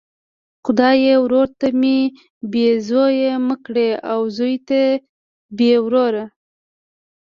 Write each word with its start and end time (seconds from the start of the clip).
خدایه 0.65 1.13
ورور 1.23 1.47
ته 1.59 1.67
مي 1.79 1.97
بې 2.51 2.67
زویه 2.87 3.33
مه 3.47 3.55
کړې 3.65 3.89
او 4.11 4.19
زوی 4.37 4.55
ته 4.67 4.81
بې 5.57 5.71
وروره! 5.85 6.25